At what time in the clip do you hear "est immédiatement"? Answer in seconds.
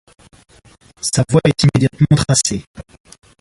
1.43-2.17